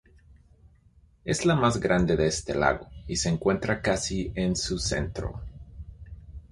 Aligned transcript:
Es 1.25 1.45
la 1.45 1.53
más 1.55 1.79
grande 1.79 2.15
de 2.17 2.25
este 2.25 2.55
lago 2.55 2.89
y 3.05 3.17
se 3.17 3.29
encuentra 3.29 3.83
casi 3.83 4.31
en 4.33 4.55
su 4.55 4.79
centro. 4.79 5.41